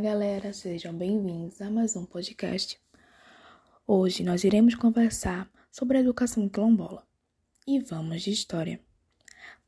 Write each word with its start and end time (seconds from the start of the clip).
galera, 0.00 0.52
sejam 0.54 0.94
bem-vindos 0.94 1.60
a 1.60 1.70
mais 1.70 1.94
um 1.94 2.06
podcast. 2.06 2.80
Hoje 3.86 4.24
nós 4.24 4.44
iremos 4.44 4.74
conversar 4.74 5.46
sobre 5.70 5.98
a 5.98 6.00
educação 6.00 6.48
quilombola 6.48 7.06
e 7.66 7.78
vamos 7.78 8.22
de 8.22 8.30
história. 8.30 8.80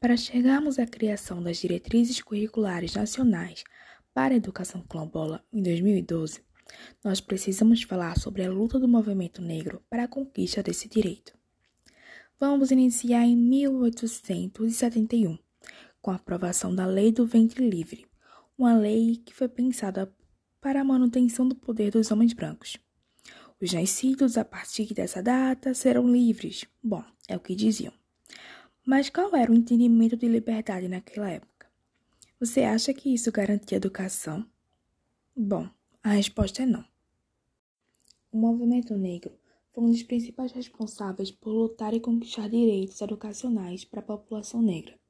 Para 0.00 0.16
chegarmos 0.16 0.78
à 0.78 0.86
criação 0.86 1.42
das 1.42 1.58
diretrizes 1.58 2.22
curriculares 2.22 2.94
nacionais 2.94 3.62
para 4.14 4.32
a 4.32 4.36
educação 4.38 4.80
quilombola 4.80 5.44
em 5.52 5.62
2012, 5.62 6.40
nós 7.04 7.20
precisamos 7.20 7.82
falar 7.82 8.18
sobre 8.18 8.42
a 8.42 8.50
luta 8.50 8.78
do 8.78 8.88
movimento 8.88 9.42
negro 9.42 9.84
para 9.90 10.04
a 10.04 10.08
conquista 10.08 10.62
desse 10.62 10.88
direito. 10.88 11.36
Vamos 12.40 12.70
iniciar 12.70 13.26
em 13.26 13.36
1871, 13.36 15.38
com 16.00 16.10
a 16.10 16.14
aprovação 16.14 16.74
da 16.74 16.86
Lei 16.86 17.12
do 17.12 17.26
Ventre 17.26 17.68
Livre 17.68 18.10
uma 18.56 18.76
lei 18.76 19.16
que 19.16 19.34
foi 19.34 19.48
pensada 19.48 20.12
para 20.62 20.80
a 20.80 20.84
manutenção 20.84 21.46
do 21.46 21.56
poder 21.56 21.90
dos 21.90 22.12
homens 22.12 22.32
brancos. 22.32 22.78
Os 23.60 23.72
nascidos 23.72 24.38
a 24.38 24.44
partir 24.44 24.94
dessa 24.94 25.20
data 25.20 25.74
serão 25.74 26.08
livres. 26.08 26.64
Bom, 26.80 27.04
é 27.28 27.36
o 27.36 27.40
que 27.40 27.56
diziam. 27.56 27.92
Mas 28.86 29.10
qual 29.10 29.34
era 29.34 29.50
o 29.50 29.54
entendimento 29.54 30.16
de 30.16 30.28
liberdade 30.28 30.88
naquela 30.88 31.28
época? 31.28 31.66
Você 32.38 32.62
acha 32.62 32.94
que 32.94 33.12
isso 33.12 33.30
garantia 33.32 33.76
educação? 33.76 34.46
Bom, 35.36 35.68
a 36.02 36.10
resposta 36.10 36.62
é 36.62 36.66
não. 36.66 36.84
O 38.30 38.38
movimento 38.38 38.96
negro 38.96 39.32
foi 39.72 39.84
um 39.84 39.90
dos 39.90 40.02
principais 40.04 40.52
responsáveis 40.52 41.30
por 41.30 41.50
lutar 41.50 41.92
e 41.92 42.00
conquistar 42.00 42.48
direitos 42.48 43.00
educacionais 43.00 43.84
para 43.84 44.00
a 44.00 44.04
população 44.04 44.62
negra. 44.62 45.01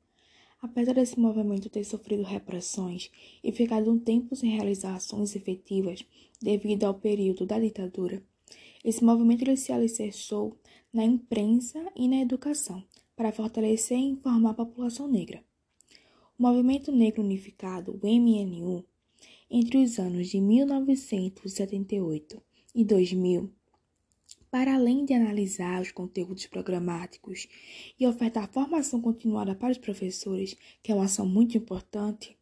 Apesar 0.62 0.94
desse 0.94 1.18
movimento 1.18 1.68
ter 1.68 1.82
sofrido 1.82 2.22
repressões 2.22 3.10
e 3.42 3.50
ficado 3.50 3.90
um 3.90 3.98
tempo 3.98 4.36
sem 4.36 4.48
realizar 4.48 4.94
ações 4.94 5.34
efetivas 5.34 6.04
devido 6.40 6.84
ao 6.84 6.94
período 6.94 7.44
da 7.44 7.58
ditadura, 7.58 8.22
esse 8.84 9.02
movimento 9.02 9.42
ele 9.42 9.56
se 9.56 9.72
alicerçou 9.72 10.56
na 10.92 11.04
imprensa 11.04 11.84
e 11.96 12.06
na 12.06 12.20
educação 12.20 12.84
para 13.16 13.32
fortalecer 13.32 13.98
e 13.98 14.10
informar 14.10 14.50
a 14.50 14.54
população 14.54 15.08
negra. 15.08 15.44
O 16.38 16.42
Movimento 16.42 16.92
Negro 16.92 17.22
Unificado, 17.22 17.92
o 17.92 17.98
MNU, 18.06 18.84
entre 19.50 19.78
os 19.78 19.98
anos 19.98 20.28
de 20.28 20.40
1978 20.40 22.40
e 22.72 22.84
2000, 22.84 23.52
para 24.52 24.74
além 24.74 25.06
de 25.06 25.14
analisar 25.14 25.80
os 25.80 25.90
conteúdos 25.90 26.46
programáticos 26.46 27.48
e 27.98 28.06
ofertar 28.06 28.52
formação 28.52 29.00
continuada 29.00 29.54
para 29.54 29.72
os 29.72 29.78
professores, 29.78 30.54
que 30.82 30.92
é 30.92 30.94
uma 30.94 31.06
ação 31.06 31.26
muito 31.26 31.56
importante, 31.56 32.36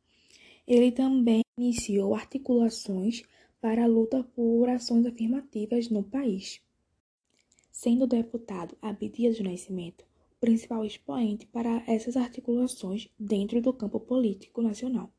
ele 0.67 0.91
também 0.91 1.43
iniciou 1.57 2.13
articulações 2.13 3.23
para 3.61 3.85
a 3.85 3.87
luta 3.87 4.25
por 4.35 4.69
ações 4.69 5.07
afirmativas 5.07 5.89
no 5.89 6.03
país. 6.03 6.61
Sendo 7.71 8.03
o 8.03 8.09
deputado 8.09 8.77
Abdias 8.83 9.39
do 9.39 9.45
Nascimento 9.45 10.05
o 10.33 10.41
principal 10.41 10.85
expoente 10.85 11.47
para 11.47 11.85
essas 11.87 12.17
articulações 12.17 13.09
dentro 13.17 13.63
do 13.63 13.73
campo 13.73 14.01
político 14.01 14.61
nacional. 14.61 15.13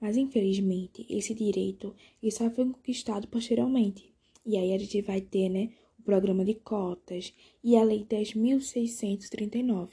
Mas, 0.00 0.16
infelizmente, 0.16 1.04
esse 1.10 1.34
direito 1.34 1.94
só 2.30 2.48
foi 2.48 2.64
conquistado 2.64 3.28
posteriormente. 3.28 4.14
E 4.46 4.56
aí 4.56 4.72
a 4.72 4.78
gente 4.78 5.02
vai 5.02 5.20
ter 5.20 5.50
né, 5.50 5.70
Programa 6.08 6.42
de 6.42 6.54
Cotas 6.54 7.34
e 7.62 7.76
a 7.76 7.84
Lei 7.84 8.02
10.639. 8.02 9.90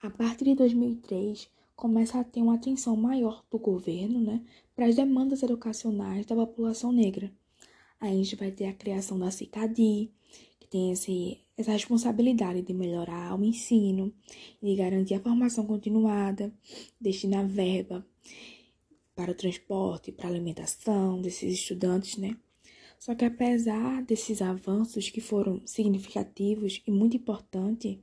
A 0.00 0.08
partir 0.08 0.46
de 0.46 0.54
2003, 0.54 1.46
começa 1.76 2.18
a 2.18 2.24
ter 2.24 2.40
uma 2.40 2.54
atenção 2.54 2.96
maior 2.96 3.44
do 3.50 3.58
governo 3.58 4.18
né, 4.18 4.40
para 4.74 4.86
as 4.86 4.96
demandas 4.96 5.42
educacionais 5.42 6.24
da 6.24 6.34
população 6.34 6.90
negra. 6.90 7.30
A 8.00 8.06
gente 8.06 8.34
vai 8.34 8.50
ter 8.50 8.64
a 8.64 8.72
criação 8.72 9.18
da 9.18 9.30
CICADI, 9.30 10.10
que 10.58 10.66
tem 10.68 10.90
esse, 10.90 11.38
essa 11.54 11.72
responsabilidade 11.72 12.62
de 12.62 12.72
melhorar 12.72 13.38
o 13.38 13.44
ensino, 13.44 14.10
de 14.62 14.74
garantir 14.74 15.16
a 15.16 15.20
formação 15.20 15.66
continuada, 15.66 16.50
destinar 16.98 17.46
verba 17.46 18.02
para 19.14 19.32
o 19.32 19.34
transporte, 19.34 20.12
para 20.12 20.28
a 20.28 20.30
alimentação 20.30 21.20
desses 21.20 21.52
estudantes, 21.52 22.16
né? 22.16 22.38
Só 23.02 23.16
que 23.16 23.24
apesar 23.24 24.00
desses 24.04 24.40
avanços 24.40 25.10
que 25.10 25.20
foram 25.20 25.60
significativos 25.66 26.80
e 26.86 26.90
muito 26.92 27.16
importantes, 27.16 27.98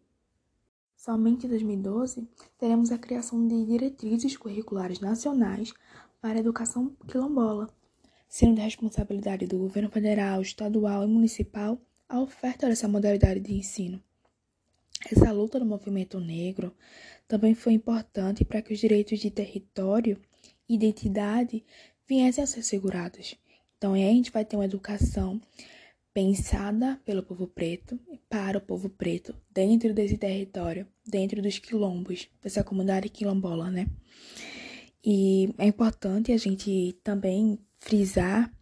somente 0.98 1.46
em 1.46 1.50
2012 1.50 2.28
teremos 2.58 2.92
a 2.92 2.98
criação 2.98 3.48
de 3.48 3.66
diretrizes 3.66 4.36
curriculares 4.36 5.00
nacionais 5.00 5.74
para 6.20 6.34
a 6.34 6.42
educação 6.42 6.94
quilombola, 7.08 7.70
sendo 8.28 8.56
de 8.56 8.62
responsabilidade 8.62 9.48
do 9.48 9.58
governo 9.58 9.90
federal, 9.90 10.42
estadual 10.42 11.06
e 11.06 11.08
municipal 11.08 11.80
a 12.10 12.20
oferta 12.20 12.68
dessa 12.68 12.90
modalidade 12.90 13.40
de 13.40 13.54
ensino. 13.54 14.04
Essa 15.10 15.32
luta 15.32 15.62
do 15.62 15.66
movimento 15.66 16.20
negro 16.20 16.76
também 17.26 17.56
foi 17.56 17.72
importante 17.72 18.44
para 18.44 18.62
que 18.62 18.74
os 18.74 18.80
direitos 18.80 19.18
de 19.18 19.32
território 19.32 20.22
e 20.68 20.76
identidade 20.76 21.64
viessem 22.06 22.44
a 22.44 22.48
ser 22.48 22.64
segurados 22.64 23.38
então, 23.80 23.94
aí 23.94 24.04
a 24.04 24.12
gente 24.12 24.30
vai 24.30 24.44
ter 24.44 24.58
uma 24.58 24.66
educação 24.66 25.40
pensada 26.14 27.00
pelo 27.06 27.24
povo 27.24 27.48
preto 27.48 27.98
para 28.28 28.58
o 28.58 28.62
povo 28.62 28.90
preto 28.90 29.34
dentro 29.50 29.94
desse 29.94 30.18
território, 30.18 30.86
dentro 31.08 31.42
dos 31.42 31.60
quilombos, 31.60 32.28
dessa 32.44 32.62
comunidade 32.62 33.08
quilombola, 33.08 33.72
né? 33.72 33.88
E 35.02 35.56
é 35.58 35.66
importante 35.66 36.34
a 36.34 36.38
gente 36.38 37.00
também 37.02 37.58
frisar 37.80 38.54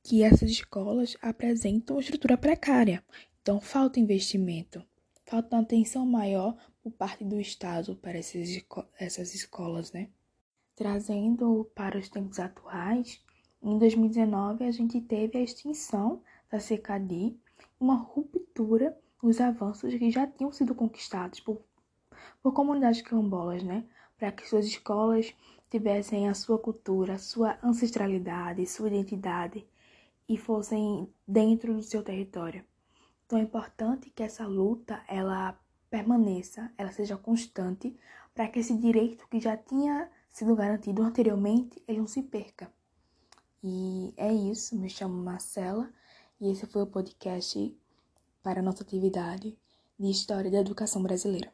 que 0.00 0.22
essas 0.22 0.48
escolas 0.48 1.16
apresentam 1.20 1.98
estrutura 1.98 2.36
precária. 2.36 3.02
Então, 3.40 3.60
falta 3.60 3.98
investimento, 3.98 4.80
falta 5.24 5.56
uma 5.56 5.62
atenção 5.62 6.06
maior 6.06 6.56
por 6.84 6.92
parte 6.92 7.24
do 7.24 7.40
Estado 7.40 7.96
para 7.96 8.16
essas 8.16 9.34
escolas, 9.34 9.90
né? 9.90 10.08
Trazendo 10.76 11.68
para 11.74 11.98
os 11.98 12.08
tempos 12.08 12.38
atuais, 12.38 13.20
em 13.62 13.78
2019, 13.78 14.64
a 14.64 14.70
gente 14.72 15.00
teve 15.00 15.38
a 15.38 15.42
extinção 15.42 16.20
da 16.50 16.58
CKD, 16.58 17.36
uma 17.78 17.94
ruptura 17.94 18.98
nos 19.22 19.40
avanços 19.40 19.94
que 19.94 20.10
já 20.10 20.26
tinham 20.26 20.50
sido 20.50 20.74
conquistados 20.74 21.38
por, 21.38 21.62
por 22.42 22.52
comunidades 22.52 23.02
quilombolas, 23.02 23.62
né? 23.62 23.84
Para 24.18 24.32
que 24.32 24.48
suas 24.48 24.66
escolas 24.66 25.32
tivessem 25.70 26.28
a 26.28 26.34
sua 26.34 26.58
cultura, 26.58 27.18
sua 27.18 27.56
ancestralidade, 27.62 28.66
sua 28.66 28.88
identidade 28.88 29.64
e 30.28 30.36
fossem 30.36 31.08
dentro 31.26 31.72
do 31.72 31.82
seu 31.82 32.02
território. 32.02 32.64
Então 33.24 33.38
é 33.38 33.42
importante 33.42 34.10
que 34.10 34.24
essa 34.24 34.46
luta 34.46 35.02
ela 35.06 35.56
permaneça, 35.88 36.72
ela 36.76 36.90
seja 36.90 37.16
constante, 37.16 37.96
para 38.34 38.48
que 38.48 38.58
esse 38.58 38.76
direito 38.76 39.26
que 39.28 39.38
já 39.38 39.56
tinha 39.56 40.10
sido 40.30 40.56
garantido 40.56 41.02
anteriormente, 41.02 41.80
ele 41.86 41.98
não 41.98 42.06
se 42.06 42.22
perca. 42.22 42.72
E 43.62 44.12
é 44.16 44.32
isso, 44.32 44.76
me 44.76 44.90
chamo 44.90 45.14
Marcela 45.14 45.88
e 46.40 46.50
esse 46.50 46.66
foi 46.66 46.82
o 46.82 46.86
podcast 46.86 47.72
para 48.42 48.58
a 48.58 48.62
nossa 48.62 48.82
atividade 48.82 49.56
de 49.98 50.10
História 50.10 50.50
da 50.50 50.58
Educação 50.58 51.00
Brasileira. 51.00 51.52